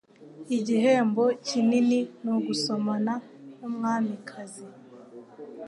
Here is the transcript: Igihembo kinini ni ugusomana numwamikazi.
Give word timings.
Igihembo 0.57 1.23
kinini 1.47 1.99
ni 2.21 2.29
ugusomana 2.35 3.13
numwamikazi. 3.57 4.65